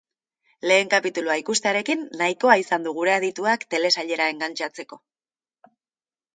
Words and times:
Lehen 0.69 0.87
kapitulua 0.93 1.35
ikustearekin 1.41 2.01
nahikoa 2.23 2.57
izan 2.63 2.89
du 2.89 2.95
gure 3.01 3.15
adituak 3.19 3.69
telesailera 3.75 4.33
engantxatzeko. 4.37 5.03